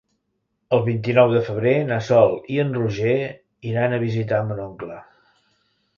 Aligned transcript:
El 0.75 0.79
vint-i-nou 0.85 1.33
de 1.35 1.41
febrer 1.49 1.73
na 1.91 1.99
Sol 2.09 2.33
i 2.55 2.59
en 2.65 2.73
Roger 2.79 3.15
iran 3.73 3.95
a 3.95 4.01
visitar 4.09 4.41
mon 4.49 4.63
oncle. 4.69 4.99